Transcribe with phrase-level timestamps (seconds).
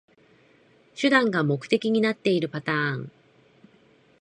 [0.95, 3.11] 手段が目的になってるパターン